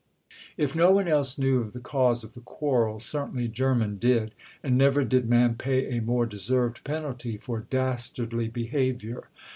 If 0.57 0.75
no 0.75 0.89
one 0.89 1.07
else 1.07 1.37
knew 1.37 1.61
of 1.61 1.73
the 1.73 1.79
cause 1.79 2.23
of 2.23 2.33
the 2.33 2.39
quarrel, 2.41 2.99
certainly 2.99 3.47
Jermyn 3.47 3.99
did; 3.99 4.33
and 4.63 4.75
never 4.75 5.03
did 5.03 5.29
man 5.29 5.53
pay 5.53 5.95
a 5.95 6.01
more 6.01 6.25
deserved 6.25 6.83
penalty 6.83 7.37
for 7.37 7.59
dastardly 7.69 8.47
behaviour. 8.47 9.27